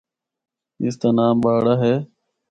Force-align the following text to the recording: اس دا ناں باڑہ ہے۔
اس 0.85 0.95
دا 1.01 1.09
ناں 1.17 1.33
باڑہ 1.43 1.75
ہے۔ 1.83 1.95